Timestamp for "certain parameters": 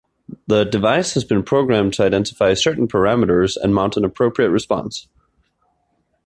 2.55-3.55